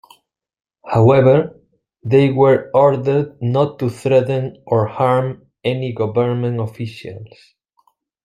[0.83, 1.61] However,
[2.03, 7.29] they were ordered not to threaten or harm any government officials.